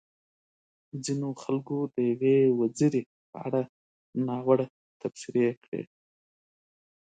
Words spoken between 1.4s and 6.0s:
خلکو د يوې وزيرې په اړه ناوړه تبصرې کړې.